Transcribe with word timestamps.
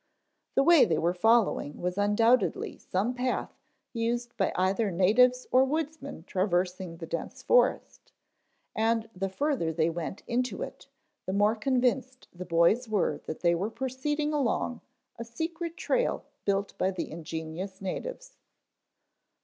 The 0.55 0.63
way 0.63 0.83
they 0.83 0.97
were 0.97 1.13
following 1.13 1.79
was 1.79 1.95
undoubtedly 1.95 2.79
some 2.79 3.13
path 3.13 3.53
used 3.93 4.35
by 4.35 4.51
either 4.55 4.89
natives 4.89 5.45
or 5.51 5.63
woodsmen 5.63 6.23
traversing 6.23 6.97
the 6.97 7.05
dense 7.05 7.43
forest, 7.43 8.11
and 8.75 9.07
the 9.15 9.29
further 9.29 9.71
they 9.71 9.91
went 9.91 10.23
into 10.25 10.63
it, 10.63 10.87
the 11.27 11.33
more 11.33 11.55
convinced 11.55 12.27
the 12.33 12.45
boys 12.45 12.89
were 12.89 13.19
that 13.25 13.41
they 13.41 13.53
were 13.53 13.69
proceeding 13.69 14.33
along 14.33 14.81
a 15.19 15.23
secret 15.23 15.77
trail 15.77 16.23
built 16.45 16.75
by 16.79 16.89
the 16.89 17.11
ingenious 17.11 17.79
natives. 17.79 18.37